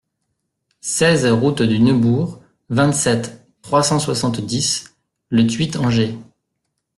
[0.79, 4.95] seize route du Neubourg, vingt-sept, trois cent soixante-dix,
[5.29, 6.17] Le Thuit-Anger